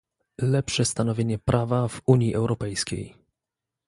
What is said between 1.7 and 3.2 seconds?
w Unii Europejskiej